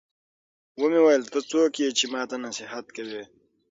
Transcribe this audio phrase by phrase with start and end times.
[0.79, 3.23] ومې ويل ته څوک يې چې ما ته نصيحت کوې.